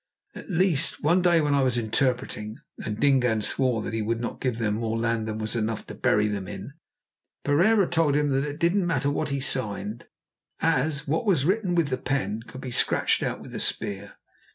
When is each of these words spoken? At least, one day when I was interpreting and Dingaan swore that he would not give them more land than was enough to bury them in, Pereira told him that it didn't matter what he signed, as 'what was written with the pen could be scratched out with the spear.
At 0.33 0.49
least, 0.49 1.03
one 1.03 1.21
day 1.21 1.41
when 1.41 1.53
I 1.53 1.61
was 1.61 1.77
interpreting 1.77 2.57
and 2.83 2.99
Dingaan 2.99 3.43
swore 3.43 3.83
that 3.83 3.93
he 3.93 4.01
would 4.01 4.19
not 4.19 4.41
give 4.41 4.57
them 4.57 4.73
more 4.77 4.97
land 4.97 5.27
than 5.27 5.37
was 5.37 5.55
enough 5.55 5.85
to 5.85 5.93
bury 5.93 6.25
them 6.27 6.47
in, 6.47 6.73
Pereira 7.43 7.87
told 7.87 8.15
him 8.15 8.29
that 8.29 8.43
it 8.43 8.57
didn't 8.57 8.87
matter 8.87 9.11
what 9.11 9.29
he 9.29 9.39
signed, 9.39 10.05
as 10.59 11.07
'what 11.07 11.27
was 11.27 11.45
written 11.45 11.75
with 11.75 11.89
the 11.89 11.97
pen 11.99 12.41
could 12.41 12.61
be 12.61 12.71
scratched 12.71 13.21
out 13.21 13.41
with 13.41 13.51
the 13.51 13.59
spear. 13.59 14.15